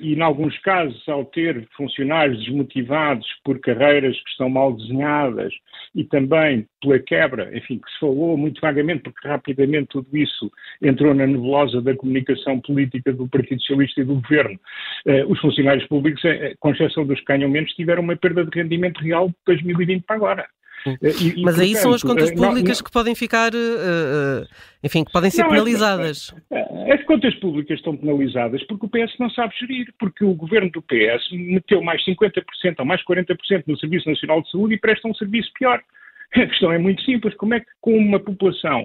e, 0.00 0.14
em 0.14 0.20
alguns 0.20 0.58
casos, 0.58 1.08
ao 1.08 1.24
ter 1.24 1.66
funcionários 1.76 2.38
desmotivados 2.44 3.26
por 3.44 3.58
carreiras 3.60 4.16
que 4.22 4.30
estão 4.30 4.48
mal 4.48 4.72
desenhadas 4.72 5.52
e 5.94 6.04
também 6.04 6.66
pela 6.80 6.98
quebra, 6.98 7.56
enfim, 7.56 7.78
que 7.78 7.90
se 7.90 7.98
falou 7.98 8.36
muito 8.36 8.60
vagamente, 8.60 9.02
porque 9.02 9.26
rapidamente 9.26 9.88
tudo 9.88 10.08
isso 10.16 10.50
entrou 10.82 11.14
na 11.14 11.26
nebulosa 11.26 11.80
da 11.80 11.96
comunicação 11.96 12.60
política 12.60 13.12
do 13.12 13.28
Partido 13.28 13.60
Socialista 13.60 14.00
e 14.00 14.04
do 14.04 14.16
Governo, 14.16 14.58
uh, 15.06 15.32
os 15.32 15.40
funcionários 15.40 15.86
públicos, 15.86 16.22
uh, 16.24 16.54
com 16.60 16.70
exceção 16.70 17.06
dos 17.06 17.18
que 17.20 17.26
ganham 17.26 17.48
menos, 17.48 17.72
tiveram 17.72 18.02
uma 18.02 18.16
perda 18.16 18.44
de 18.44 18.58
rendimento 18.58 18.98
real 19.00 19.28
de 19.28 19.34
2020 19.46 20.04
para 20.04 20.16
agora. 20.16 20.46
Eh, 20.86 21.36
e, 21.36 21.42
Mas 21.42 21.58
aí 21.58 21.72
portanto, 21.72 21.82
são 21.82 21.94
as 21.94 22.02
contas 22.02 22.30
eh, 22.30 22.34
públicas 22.34 22.78
não, 22.78 22.84
que 22.84 22.92
podem 22.92 23.14
ficar, 23.14 23.52
uh, 23.54 24.46
enfim, 24.82 25.04
que 25.04 25.12
podem 25.12 25.30
ser 25.30 25.42
não, 25.42 25.50
penalizadas. 25.50 26.34
As, 26.50 26.90
as 26.98 27.04
contas 27.04 27.34
públicas 27.36 27.78
estão 27.78 27.96
penalizadas 27.96 28.62
porque 28.64 28.86
o 28.86 28.88
PS 28.88 29.18
não 29.18 29.30
sabe 29.30 29.54
gerir, 29.58 29.92
porque 29.98 30.24
o 30.24 30.34
governo 30.34 30.70
do 30.70 30.82
PS 30.82 31.30
meteu 31.32 31.82
mais 31.82 32.04
50% 32.04 32.42
ou 32.78 32.84
mais 32.84 33.04
40% 33.04 33.64
no 33.66 33.78
Serviço 33.78 34.08
Nacional 34.08 34.42
de 34.42 34.50
Saúde 34.50 34.74
e 34.74 34.80
presta 34.80 35.08
um 35.08 35.14
serviço 35.14 35.50
pior. 35.58 35.80
A 36.34 36.46
questão 36.46 36.72
é 36.72 36.78
muito 36.78 37.02
simples. 37.02 37.34
Como 37.36 37.54
é 37.54 37.60
que 37.60 37.66
com 37.80 37.96
uma 37.96 38.18
população 38.18 38.82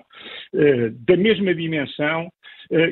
uh, 0.54 0.90
da 0.92 1.18
mesma 1.18 1.54
dimensão 1.54 2.32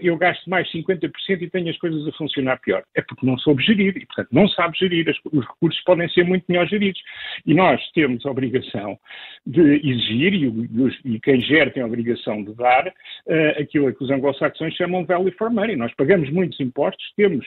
eu 0.01 0.17
gasto 0.17 0.49
mais 0.49 0.69
50% 0.71 1.09
e 1.41 1.49
tenho 1.49 1.69
as 1.69 1.77
coisas 1.77 2.05
a 2.07 2.11
funcionar 2.11 2.59
pior? 2.59 2.83
É 2.95 3.01
porque 3.01 3.25
não 3.25 3.37
soube 3.37 3.63
gerir 3.63 3.95
e, 3.95 4.05
portanto, 4.05 4.27
não 4.31 4.47
sabe 4.49 4.77
gerir. 4.77 5.09
Os 5.31 5.45
recursos 5.45 5.81
podem 5.83 6.09
ser 6.09 6.25
muito 6.25 6.43
melhor 6.49 6.67
geridos. 6.67 7.01
E 7.45 7.53
nós 7.53 7.81
temos 7.93 8.25
a 8.25 8.31
obrigação 8.31 8.99
de 9.45 9.61
exigir, 9.61 10.33
e, 10.33 11.13
e 11.15 11.19
quem 11.21 11.39
gera 11.41 11.71
tem 11.71 11.81
a 11.81 11.85
obrigação 11.85 12.43
de 12.43 12.53
dar, 12.55 12.87
uh, 12.87 13.61
aquilo 13.61 13.93
que 13.93 14.03
os 14.03 14.11
anglo-saxões 14.11 14.75
chamam 14.75 15.05
value 15.05 15.31
for 15.37 15.49
money. 15.49 15.75
Nós 15.75 15.93
pagamos 15.95 16.29
muitos 16.29 16.59
impostos, 16.59 17.05
temos, 17.15 17.45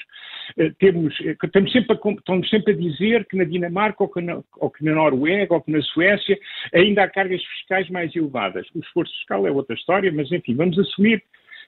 temos, 0.79 1.15
estamos, 1.21 1.73
sempre 1.73 1.97
a, 1.97 2.11
estamos 2.13 2.49
sempre 2.49 2.73
a 2.73 2.77
dizer 2.77 3.27
que 3.27 3.37
na 3.37 3.45
Dinamarca 3.45 4.03
ou 4.03 4.09
que 4.09 4.21
na, 4.21 4.43
ou 4.57 4.71
que 4.71 4.85
na 4.85 4.95
Noruega 4.95 5.55
ou 5.55 5.61
que 5.61 5.71
na 5.71 5.83
Suécia 5.83 6.39
ainda 6.75 7.05
há 7.05 7.09
cargas 7.09 7.43
fiscais 7.45 7.89
mais 7.91 8.15
elevadas. 8.17 8.67
O 8.75 8.81
esforço 8.81 9.13
fiscal 9.19 9.47
é 9.47 9.51
outra 9.51 9.75
história, 9.77 10.11
mas 10.11 10.31
enfim, 10.33 10.55
vamos 10.55 10.79
assumir 10.79 11.23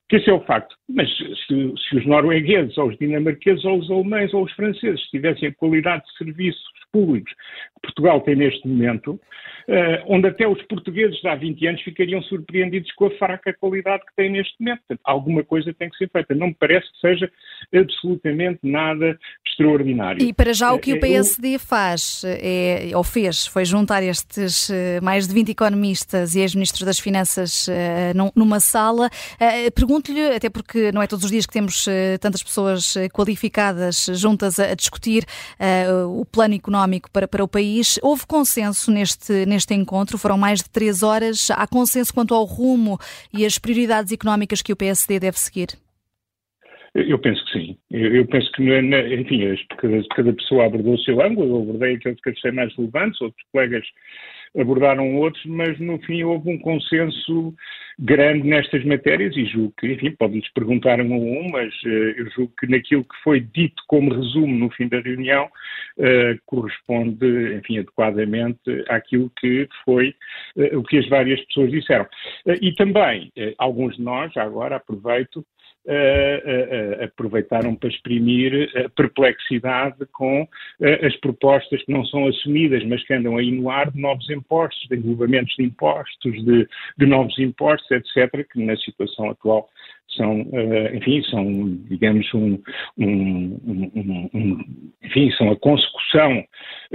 que 0.09 0.17
esse 0.17 0.29
é 0.29 0.33
o 0.33 0.45
facto. 0.45 0.77
Mas 0.89 1.09
se, 1.17 1.75
se, 1.89 1.97
os 1.97 2.07
noruegueses, 2.07 2.77
ou 2.79 2.89
os 2.89 2.99
dinamarqueses, 2.99 3.65
ou 3.65 3.79
os 3.79 3.91
alemães, 3.91 4.33
ou 4.35 4.45
os 4.45 4.53
franceses 4.53 5.01
tivessem 5.11 5.49
a 5.49 5.55
qualidade 5.55 6.05
de 6.05 6.17
serviços 6.19 6.63
públicos 6.93 7.33
Portugal 7.85 8.21
tem 8.21 8.37
neste 8.37 8.67
momento, 8.67 9.13
uh, 9.13 10.05
onde 10.07 10.29
até 10.29 10.47
os 10.47 10.61
portugueses 10.63 11.17
de 11.21 11.29
há 11.29 11.35
20 11.35 11.67
anos 11.67 11.83
ficariam 11.83 12.23
surpreendidos 12.23 12.91
com 12.93 13.07
a 13.07 13.11
fraca 13.13 13.53
qualidade 13.53 14.05
que 14.07 14.15
têm 14.17 14.31
neste 14.31 14.55
momento. 14.61 14.81
Portanto, 14.87 15.01
alguma 15.05 15.43
coisa 15.43 15.75
tem 15.75 15.89
que 15.89 15.97
ser 15.97 16.11
feita. 16.11 16.35
Não 16.35 16.49
me 16.49 16.55
parece 16.55 16.87
que 16.93 16.99
seja 17.01 17.31
absolutamente 17.75 18.61
nada 18.63 19.19
extraordinário. 19.47 20.23
E 20.23 20.33
para 20.33 20.53
já 20.53 20.73
o 20.73 20.79
que 20.79 20.93
o 20.93 20.97
eh, 20.97 21.01
PSD 21.01 21.59
faz, 21.59 22.23
é, 22.25 22.91
ou 22.95 23.05
fez, 23.05 23.47
foi 23.47 23.65
juntar 23.65 24.03
estes 24.03 24.71
mais 25.03 25.27
de 25.27 25.35
20 25.35 25.51
economistas 25.51 26.35
e 26.35 26.41
ex-ministros 26.41 26.85
das 26.85 26.99
Finanças 26.99 27.69
numa 28.35 28.61
sala. 28.61 29.09
Pergunto-lhe, 29.75 30.35
até 30.35 30.51
porque 30.51 30.91
não 30.93 31.03
é 31.03 31.07
todos 31.07 31.25
os 31.25 31.31
dias 31.31 31.47
que 31.47 31.53
temos 31.53 31.87
tantas 32.21 32.43
pessoas 32.43 32.95
qualificadas 33.13 34.07
juntas 34.15 34.59
a 34.59 34.75
discutir 34.75 35.25
o 36.09 36.25
plano 36.25 36.55
económico 36.55 36.95
económico 36.95 37.11
para, 37.11 37.29
para 37.29 37.45
o 37.45 37.49
país. 37.49 37.74
Houve 38.03 38.27
consenso 38.27 38.91
neste, 38.91 39.47
neste 39.47 39.75
encontro, 39.75 40.19
foram 40.19 40.37
mais 40.39 40.63
de 40.63 40.71
três 40.71 41.03
horas. 41.03 41.51
Há 41.51 41.67
consenso 41.67 42.13
quanto 42.13 42.35
ao 42.35 42.45
rumo 42.45 42.99
e 43.33 43.45
as 43.45 43.59
prioridades 43.59 44.13
económicas 44.13 44.63
que 44.63 44.73
o 44.73 44.77
PSD 44.77 45.19
deve 45.21 45.39
seguir? 45.39 45.69
Eu 46.95 47.19
penso 47.19 47.45
que 47.47 47.53
sim. 47.53 47.79
Eu, 47.91 48.25
penso 48.27 48.51
que, 48.53 48.63
enfim, 48.63 49.57
cada, 49.79 50.09
cada 50.15 50.33
pessoa 50.33 50.67
abordou 50.67 50.95
o 50.95 50.99
seu 50.99 51.21
ângulo, 51.21 51.57
eu 51.57 51.63
abordei 51.63 51.97
aqueles 51.97 52.21
que 52.21 52.31
achei 52.31 52.53
mais 52.53 52.73
relevantes, 52.77 53.21
outros 53.21 53.45
colegas 53.51 53.85
abordaram 54.57 55.17
outros, 55.17 55.45
mas 55.47 55.79
no 55.81 55.99
fim 56.01 56.23
houve 56.23 56.51
um 56.51 56.59
consenso 56.59 57.55
grande 57.99 58.47
nestas 58.47 58.85
matérias 58.85 59.37
e 59.37 59.45
julgo 59.47 59.73
que, 59.79 59.93
enfim, 59.93 60.11
podem-lhes 60.13 60.53
perguntar 60.53 61.01
um 61.01 61.15
a 61.15 61.17
um, 61.17 61.49
mas 61.51 61.73
uh, 61.85 61.89
eu 61.89 62.31
julgo 62.31 62.53
que 62.59 62.67
naquilo 62.67 63.05
que 63.05 63.17
foi 63.23 63.41
dito 63.41 63.83
como 63.87 64.15
resumo 64.15 64.55
no 64.55 64.71
fim 64.71 64.89
da 64.89 65.01
reunião 65.01 65.47
uh, 65.99 66.41
corresponde, 66.47 67.57
enfim, 67.57 67.79
adequadamente 67.79 68.85
àquilo 68.89 69.31
que 69.39 69.69
foi 69.85 70.15
uh, 70.57 70.79
o 70.79 70.83
que 70.83 70.99
as 70.99 71.09
várias 71.09 71.41
pessoas 71.47 71.71
disseram. 71.71 72.07
e 72.61 72.73
também, 72.75 73.33
alguns 73.59 73.97
de 73.97 74.03
nós, 74.03 74.37
agora 74.37 74.77
aproveito, 74.77 75.45
aproveitaram 77.03 77.75
para 77.75 77.89
exprimir 77.89 78.71
perplexidade 78.97 80.07
com 80.13 80.47
as 81.03 81.17
propostas 81.17 81.83
que 81.85 81.93
não 81.93 82.05
são 82.07 82.27
assumidas, 82.27 82.85
mas 82.85 83.05
que 83.07 83.15
andam 83.15 83.37
aí 83.37 83.51
no 83.51 83.71
ar 83.71 83.91
de 83.91 84.01
novos 84.01 84.29
impostos, 84.31 84.89
de 84.89 84.97
englobamentos 84.97 85.55
de 85.57 85.65
impostos, 85.65 86.45
de, 86.45 86.69
de 86.97 87.07
novos 87.07 87.39
impostos, 87.39 87.91
etc., 87.91 88.47
que 88.51 88.65
na 88.65 88.77
situação 88.77 89.31
atual 89.31 89.69
são, 90.17 90.47
enfim, 90.93 91.23
são, 91.25 91.77
digamos, 91.89 92.33
um, 92.35 92.59
um, 92.99 93.61
um, 93.67 94.31
um, 94.33 94.65
enfim, 95.03 95.31
são 95.33 95.51
a 95.51 95.57
consecução 95.57 96.45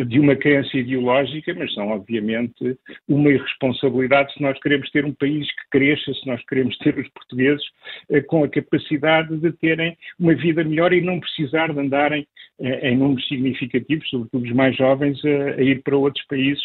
de 0.05 0.19
uma 0.19 0.35
crença 0.35 0.77
ideológica, 0.77 1.53
mas 1.53 1.73
são, 1.73 1.89
obviamente, 1.89 2.77
uma 3.07 3.29
irresponsabilidade 3.29 4.33
se 4.33 4.41
nós 4.41 4.59
queremos 4.59 4.89
ter 4.91 5.05
um 5.05 5.13
país 5.13 5.47
que 5.47 5.69
cresça, 5.71 6.13
se 6.13 6.27
nós 6.27 6.43
queremos 6.45 6.77
ter 6.79 6.97
os 6.97 7.07
portugueses 7.09 7.63
uh, 8.09 8.23
com 8.27 8.43
a 8.43 8.49
capacidade 8.49 9.35
de 9.37 9.51
terem 9.53 9.97
uma 10.19 10.33
vida 10.35 10.63
melhor 10.63 10.93
e 10.93 11.01
não 11.01 11.19
precisar 11.19 11.73
de 11.73 11.79
andarem 11.79 12.27
uh, 12.59 12.85
em 12.85 12.97
números 12.97 13.27
significativos, 13.27 14.09
sobretudo 14.09 14.45
os 14.45 14.53
mais 14.53 14.75
jovens, 14.75 15.19
a 15.25 15.61
ir 15.61 15.81
para 15.83 15.97
outros 15.97 16.25
países 16.27 16.63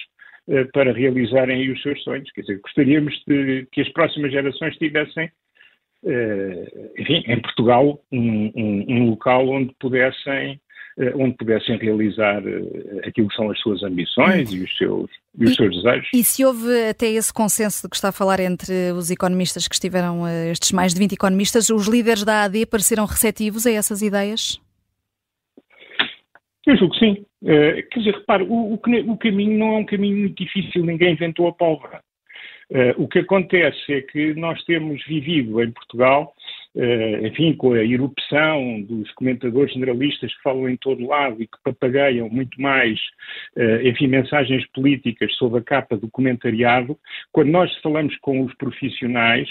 para 0.74 0.92
realizarem 0.92 1.70
os 1.72 1.80
seus 1.80 2.02
sonhos. 2.02 2.30
Quer 2.32 2.42
dizer, 2.42 2.60
gostaríamos 2.60 3.14
de 3.26 3.66
que 3.72 3.80
as 3.80 3.88
próximas 3.94 4.30
gerações 4.30 4.76
tivessem 4.76 5.30
eh, 6.06 6.90
enfim, 6.98 7.24
em 7.26 7.40
Portugal, 7.40 7.98
um, 8.12 8.52
um, 8.54 8.84
um 8.88 9.10
local 9.10 9.48
onde 9.48 9.74
pudessem 9.80 10.52
eh, 10.52 10.58
onde 11.16 11.34
pudessem 11.36 11.76
realizar 11.76 12.42
eh, 12.46 13.08
aquilo 13.08 13.28
que 13.28 13.34
são 13.34 13.50
as 13.50 13.58
suas 13.58 13.82
ambições 13.82 14.52
e 14.52 14.62
os 14.62 14.76
seus, 14.76 15.10
e 15.38 15.44
os 15.44 15.54
seus 15.54 15.74
desejos. 15.76 16.08
E 16.14 16.22
se 16.22 16.44
houve 16.44 16.88
até 16.88 17.06
esse 17.06 17.32
consenso 17.32 17.82
de 17.82 17.90
que 17.90 17.96
está 17.96 18.10
a 18.10 18.12
falar 18.12 18.40
entre 18.40 18.92
os 18.92 19.10
economistas 19.10 19.66
que 19.66 19.74
estiveram, 19.74 20.22
estes 20.50 20.72
mais 20.72 20.94
de 20.94 21.00
20 21.00 21.12
economistas, 21.14 21.68
os 21.70 21.88
líderes 21.88 22.24
da 22.24 22.44
AD 22.44 22.66
pareceram 22.66 23.06
receptivos 23.06 23.66
a 23.66 23.72
essas 23.72 24.02
ideias? 24.02 24.60
Eu 26.66 26.76
julgo 26.76 26.94
que 26.94 27.00
sim. 27.00 27.26
quer 27.44 27.98
dizer, 27.98 28.14
repare, 28.14 28.44
o, 28.44 28.74
o, 28.74 28.80
o 29.12 29.18
caminho 29.18 29.58
não 29.58 29.74
é 29.74 29.78
um 29.78 29.84
caminho 29.84 30.16
muito 30.16 30.42
difícil, 30.42 30.84
ninguém 30.84 31.12
inventou 31.12 31.48
a 31.48 31.52
pólvora. 31.52 32.00
Uh, 32.70 33.02
o 33.02 33.06
que 33.06 33.18
acontece 33.18 33.92
é 33.92 34.00
que 34.00 34.34
nós 34.34 34.62
temos 34.64 35.04
vivido 35.06 35.62
em 35.62 35.70
Portugal, 35.70 36.32
uh, 36.32 36.53
enfim, 37.22 37.54
com 37.54 37.72
a 37.72 37.84
erupção 37.84 38.82
dos 38.82 39.10
comentadores 39.12 39.72
generalistas 39.72 40.34
que 40.34 40.42
falam 40.42 40.68
em 40.68 40.76
todo 40.76 41.06
lado 41.06 41.40
e 41.42 41.46
que 41.46 41.56
papagaiam 41.62 42.28
muito 42.28 42.60
mais, 42.60 42.98
uh, 43.56 43.86
enfim, 43.86 44.08
mensagens 44.08 44.66
políticas 44.72 45.32
sob 45.36 45.58
a 45.58 45.62
capa 45.62 45.96
do 45.96 46.10
comentariado, 46.10 46.98
quando 47.32 47.50
nós 47.50 47.74
falamos 47.78 48.16
com 48.18 48.42
os 48.42 48.54
profissionais, 48.54 49.48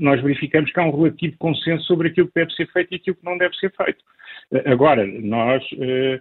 nós 0.00 0.20
verificamos 0.22 0.72
que 0.72 0.80
há 0.80 0.84
um 0.84 0.96
relativo 0.96 1.36
consenso 1.38 1.84
sobre 1.84 2.08
aquilo 2.08 2.28
que 2.28 2.34
deve 2.34 2.52
ser 2.52 2.66
feito 2.72 2.92
e 2.92 2.96
aquilo 2.96 3.16
que 3.16 3.24
não 3.24 3.38
deve 3.38 3.54
ser 3.56 3.72
feito. 3.72 4.02
Agora, 4.64 5.04
nós 5.06 5.62
eh, 5.78 6.20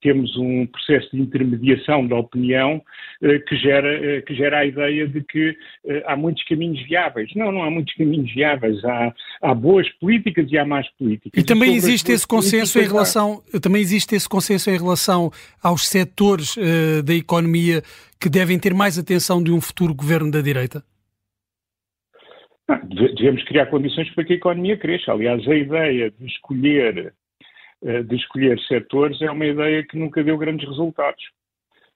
temos 0.00 0.34
um 0.38 0.66
processo 0.66 1.14
de 1.14 1.20
intermediação 1.20 2.06
da 2.06 2.16
opinião 2.16 2.82
eh, 3.22 3.38
que, 3.40 3.56
gera, 3.56 3.88
eh, 3.88 4.22
que 4.22 4.34
gera 4.34 4.60
a 4.60 4.64
ideia 4.64 5.06
de 5.06 5.22
que 5.22 5.56
eh, 5.86 6.02
há 6.06 6.16
muitos 6.16 6.42
caminhos 6.44 6.80
viáveis. 6.86 7.30
Não, 7.34 7.52
não 7.52 7.62
há 7.62 7.70
muitos 7.70 7.92
caminhos 7.94 8.32
viáveis. 8.32 8.82
Há, 8.84 9.12
há 9.42 9.54
boas 9.54 9.88
políticas 9.98 10.50
e 10.50 10.56
há 10.56 10.64
más 10.64 10.88
políticas. 10.96 11.32
E 11.36 11.44
também 11.44 11.74
existe 11.74 12.10
esse 12.10 12.26
consenso 12.26 12.78
em 12.78 12.86
relação, 12.86 13.42
também 13.60 13.82
existe 13.82 14.14
esse 14.14 14.28
consenso 14.28 14.70
em 14.70 14.78
relação 14.78 15.30
aos 15.62 15.88
setores 15.88 16.56
da 17.04 17.14
economia 17.14 17.82
que 18.20 18.28
devem 18.28 18.58
ter 18.58 18.72
mais 18.72 18.98
atenção 18.98 19.42
de 19.42 19.50
um 19.50 19.60
futuro 19.60 19.94
governo 19.94 20.30
da 20.30 20.40
direita? 20.40 20.82
devemos 23.14 23.42
criar 23.44 23.66
condições 23.66 24.10
para 24.14 24.24
que 24.24 24.34
a 24.34 24.36
economia 24.36 24.76
cresça. 24.76 25.12
Aliás, 25.12 25.46
a 25.48 25.54
ideia 25.54 26.10
de 26.10 26.26
escolher 26.26 26.98
eh, 26.98 27.12
de 27.82 28.16
escolher 28.16 28.58
setores 28.60 29.20
é 29.22 29.30
uma 29.30 29.46
ideia 29.46 29.84
que 29.84 29.96
nunca 29.96 30.22
deu 30.22 30.36
grandes 30.36 30.68
resultados. 30.68 31.22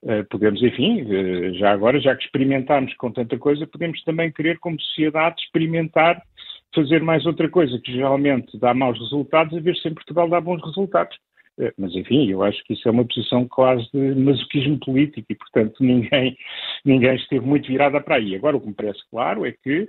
Uh, 0.03 0.25
podemos, 0.29 0.61
enfim, 0.61 1.03
uh, 1.03 1.55
já 1.55 1.71
agora, 1.71 2.01
já 2.01 2.17
que 2.17 2.25
experimentámos 2.25 2.93
com 2.95 3.13
tanta 3.13 3.39
coisa, 3.39 3.67
podemos 3.69 4.03
também 4.03 4.33
querer, 4.33 4.59
como 4.59 4.81
sociedade, 4.81 5.41
experimentar 5.41 6.21
fazer 6.75 7.03
mais 7.03 7.25
outra 7.25 7.49
coisa 7.49 7.79
que 7.79 7.93
geralmente 7.93 8.59
dá 8.59 8.75
maus 8.75 8.99
resultados, 8.99 9.57
a 9.57 9.61
ver 9.61 9.77
se 9.77 9.89
em 9.89 9.95
Portugal 9.95 10.29
dá 10.29 10.41
bons 10.41 10.61
resultados. 10.65 11.17
Uh, 11.59 11.73
mas, 11.79 11.95
enfim, 11.95 12.31
eu 12.31 12.43
acho 12.43 12.63
que 12.65 12.73
isso 12.73 12.89
é 12.89 12.91
uma 12.91 13.05
posição 13.05 13.47
quase 13.47 13.87
de 13.93 14.15
masoquismo 14.15 14.79
político 14.79 15.27
e, 15.31 15.35
portanto, 15.35 15.75
ninguém, 15.81 16.37
ninguém 16.85 17.15
esteve 17.17 17.45
muito 17.45 17.69
virada 17.69 18.01
para 18.01 18.17
aí. 18.17 18.35
Agora, 18.35 18.57
o 18.57 18.61
que 18.61 18.69
me 18.69 18.75
parece 18.75 19.01
claro 19.11 19.47
é 19.47 19.53
que 19.53 19.89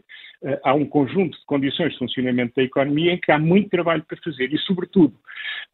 há 0.63 0.74
um 0.74 0.86
conjunto 0.86 1.38
de 1.38 1.46
condições 1.46 1.93
de 1.93 2.00
funcionamento 2.00 2.53
da 2.55 2.63
economia 2.63 3.13
em 3.13 3.17
que 3.17 3.32
há 3.32 3.39
muito 3.39 3.70
trabalho 3.70 4.03
para 4.03 4.17
fazer 4.24 4.53
e, 4.53 4.58
sobretudo, 4.60 5.13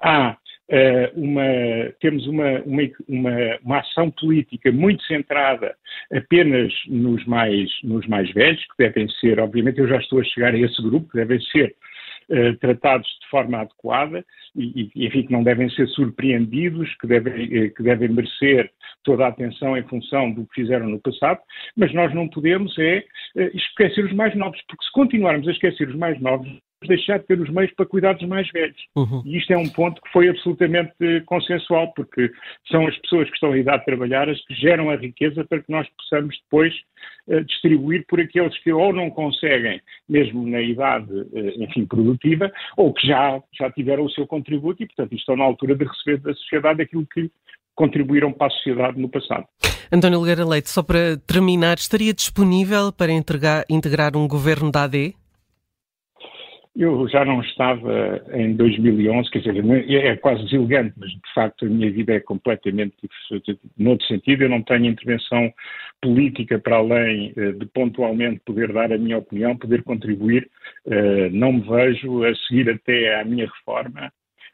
há 0.02 0.38
eh, 0.72 1.12
uma, 1.16 1.92
temos 2.00 2.28
uma, 2.28 2.60
uma, 2.62 2.84
uma, 3.08 3.60
uma, 3.64 3.80
ação 3.80 4.12
política 4.12 4.72
muito 4.72 5.04
centrada 5.06 5.76
apenas 6.14 6.72
nos 6.88 7.26
mais, 7.26 7.72
nos 7.84 8.06
mais 8.06 8.32
velhos, 8.32 8.62
que 8.62 8.78
devem 8.78 9.10
ser, 9.20 9.40
obviamente, 9.40 9.80
eu 9.80 9.88
já 9.88 9.98
estou 9.98 10.20
a 10.20 10.24
chegar 10.24 10.54
a 10.54 10.60
esse 10.60 10.80
grupo, 10.80 11.10
que 11.10 11.18
devem 11.18 11.42
ser 11.42 11.76
uh, 12.30 12.58
tratados 12.60 13.08
de 13.22 13.30
forma 13.30 13.60
adequada 13.60 14.26
e, 14.56 14.92
e, 14.96 15.08
enfim, 15.08 15.24
que 15.24 15.32
não 15.32 15.44
devem 15.44 15.70
ser 15.70 15.88
surpreendidos, 15.90 16.94
que 16.96 17.08
devem, 17.08 17.44
eh, 17.56 17.70
que 17.70 17.84
devem 17.84 18.10
merecer 18.10 18.72
toda 19.04 19.26
a 19.26 19.30
atenção 19.30 19.78
em 19.78 19.84
função 19.84 20.32
do 20.32 20.46
que 20.48 20.62
fizeram 20.62 20.88
no 20.88 21.00
passado, 21.00 21.40
mas 21.76 21.94
nós 21.94 22.14
não 22.14 22.28
podemos 22.28 22.78
é 22.80 23.04
esquecer 23.54 24.06
os 24.06 24.14
mais 24.14 24.36
novos, 24.36 24.60
porque 24.68 24.84
se 24.84 24.92
continuarmos 24.92 25.48
a 25.48 25.52
esquecer 25.52 25.88
os 25.88 25.96
mais 25.96 26.20
novos, 26.20 26.50
deixar 26.88 27.20
de 27.20 27.26
ter 27.26 27.40
os 27.40 27.50
meios 27.50 27.72
para 27.74 27.86
cuidar 27.86 28.14
dos 28.14 28.28
mais 28.28 28.50
velhos. 28.52 28.78
Uhum. 28.96 29.22
E 29.26 29.38
isto 29.38 29.52
é 29.52 29.58
um 29.58 29.68
ponto 29.68 30.02
que 30.02 30.12
foi 30.12 30.30
absolutamente 30.30 30.94
consensual, 31.26 31.94
porque 31.94 32.32
são 32.72 32.88
as 32.88 32.98
pessoas 33.00 33.28
que 33.28 33.36
estão 33.36 33.56
em 33.56 33.62
idade 33.62 33.80
de 33.80 33.86
trabalhar 33.86 34.30
as 34.30 34.40
que 34.46 34.56
geram 34.56 34.90
a 34.90 34.96
riqueza 34.96 35.44
para 35.44 35.62
que 35.62 35.72
nós 35.72 35.88
possamos 35.98 36.38
depois 36.44 36.74
uh, 37.28 37.44
distribuir 37.44 38.06
por 38.08 38.20
aqueles 38.20 38.58
que 38.64 38.72
ou 38.72 38.94
não 38.94 39.10
conseguem, 39.10 39.82
mesmo 40.08 40.48
na 40.48 40.62
idade, 40.62 41.12
uh, 41.12 41.64
enfim, 41.64 41.86
produtiva, 41.86 42.52
ou 42.78 42.94
que 42.94 43.06
já, 43.08 43.42
já 43.58 43.70
tiveram 43.72 44.06
o 44.06 44.12
seu 44.12 44.26
contributo 44.26 44.82
e, 44.84 44.88
portanto, 44.88 45.14
estão 45.16 45.36
na 45.36 45.44
altura 45.44 45.76
de 45.76 45.86
receber 45.86 46.18
da 46.18 46.34
sociedade 46.34 46.82
aquilo 46.82 47.06
que 47.08 47.30
contribuíram 47.76 48.34
para 48.34 48.48
a 48.48 48.50
sociedade 48.50 49.00
no 49.00 49.08
passado. 49.08 49.46
António 49.92 50.20
Nogueira 50.20 50.46
Leite, 50.46 50.70
só 50.70 50.84
para 50.84 51.18
terminar, 51.26 51.78
estaria 51.78 52.14
disponível 52.14 52.92
para 52.92 53.12
entregar, 53.12 53.66
integrar 53.70 54.16
um 54.16 54.28
governo 54.28 54.72
da 54.72 54.84
AD? 54.84 55.16
Eu 56.76 57.08
já 57.10 57.26
não 57.26 57.42
estava 57.42 58.24
em 58.32 58.56
2011, 58.56 59.30
quer 59.32 59.40
dizer, 59.40 59.64
é, 59.90 60.08
é 60.10 60.16
quase 60.16 60.44
deselegante, 60.44 60.94
mas 60.98 61.10
de 61.10 61.34
facto 61.34 61.66
a 61.66 61.70
minha 61.70 61.92
vida 61.92 62.14
é 62.14 62.20
completamente 62.20 62.96
diferente. 63.02 63.60
Noutro 63.78 64.06
sentido, 64.08 64.44
eu 64.44 64.50
não 64.50 64.62
tenho 64.62 64.86
intervenção 64.86 65.52
política 66.02 66.60
para 66.60 66.78
além 66.78 67.34
eh, 67.36 67.52
de 67.54 67.66
pontualmente 67.66 68.40
poder 68.46 68.72
dar 68.72 68.94
a 68.94 68.98
minha 68.98 69.18
opinião, 69.18 69.58
poder 69.58 69.84
contribuir. 69.84 70.50
Eh, 70.86 71.30
não 71.32 71.54
me 71.54 71.62
vejo 71.62 72.24
a 72.24 72.34
seguir 72.36 72.70
até 72.70 73.20
à 73.20 73.26
minha 73.26 73.46
reforma 73.46 74.12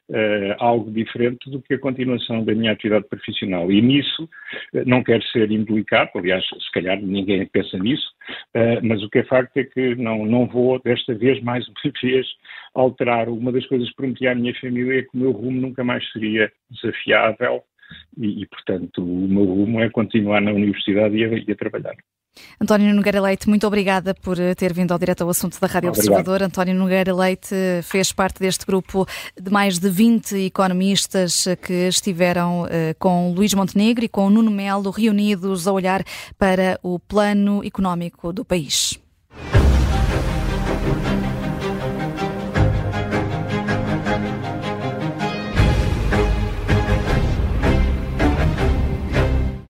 uh, 0.09 0.55
algo 0.59 0.91
diferente 0.91 1.50
do 1.50 1.62
que 1.62 1.75
a 1.75 1.79
continuação 1.79 2.43
da 2.43 2.53
minha 2.53 2.71
atividade 2.71 3.07
profissional. 3.07 3.71
E 3.71 3.81
nisso 3.81 4.24
uh, 4.24 4.83
não 4.85 5.03
quero 5.03 5.24
ser 5.24 5.51
indelicado, 5.51 6.12
aliás, 6.15 6.43
se 6.45 6.71
calhar 6.71 7.01
ninguém 7.01 7.45
pensa 7.47 7.77
nisso, 7.77 8.07
uh, 8.55 8.79
mas 8.83 9.01
o 9.03 9.09
que 9.09 9.19
é 9.19 9.24
facto 9.24 9.57
é 9.57 9.63
que 9.63 9.95
não, 9.95 10.25
não 10.25 10.47
vou, 10.47 10.79
desta 10.81 11.13
vez, 11.13 11.41
mais 11.41 11.67
uma 11.67 11.75
vez, 12.01 12.27
alterar. 12.74 13.29
Uma 13.29 13.51
das 13.51 13.65
coisas 13.65 13.89
que 13.89 13.95
prometi 13.95 14.27
à 14.27 14.35
minha 14.35 14.53
família 14.59 15.00
é 15.00 15.01
que 15.03 15.09
o 15.13 15.17
meu 15.17 15.31
rumo 15.31 15.59
nunca 15.59 15.83
mais 15.83 16.09
seria 16.12 16.51
desafiável 16.69 17.63
e, 18.17 18.41
e 18.41 18.45
portanto, 18.47 19.03
o 19.03 19.27
meu 19.27 19.45
rumo 19.45 19.79
é 19.79 19.89
continuar 19.89 20.41
na 20.41 20.51
universidade 20.51 21.15
e 21.15 21.25
a, 21.25 21.27
e 21.27 21.51
a 21.51 21.55
trabalhar. 21.55 21.95
António 22.59 22.93
Nogueira 22.93 23.21
Leite, 23.21 23.47
muito 23.49 23.65
obrigada 23.67 24.13
por 24.13 24.39
eh, 24.39 24.55
ter 24.55 24.73
vindo 24.73 24.91
ao 24.91 24.99
direto 24.99 25.21
ao 25.21 25.29
assunto 25.29 25.59
da 25.59 25.67
Rádio 25.67 25.89
Obrigado. 25.89 26.09
Observador. 26.09 26.43
António 26.43 26.75
Nogueira 26.75 27.13
Leite 27.13 27.53
eh, 27.53 27.81
fez 27.81 28.11
parte 28.11 28.39
deste 28.39 28.65
grupo 28.65 29.07
de 29.39 29.51
mais 29.51 29.79
de 29.79 29.89
20 29.89 30.45
economistas 30.45 31.47
eh, 31.47 31.55
que 31.55 31.87
estiveram 31.87 32.65
com 32.99 33.31
Luís 33.31 33.53
Montenegro 33.53 34.05
e 34.05 34.09
com 34.09 34.29
Nuno 34.29 34.51
Melo 34.51 34.89
reunidos 34.89 35.67
a 35.67 35.71
olhar 35.71 36.03
para 36.37 36.79
o 36.81 36.99
plano 36.99 37.63
económico 37.63 38.31
do 38.31 38.43
país. 38.43 38.99